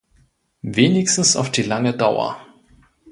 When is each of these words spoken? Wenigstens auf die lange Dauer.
Wenigstens 0.63 1.35
auf 1.35 1.51
die 1.51 1.61
lange 1.61 1.95
Dauer. 1.95 2.43